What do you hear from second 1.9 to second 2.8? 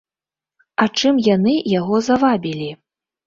завабілі?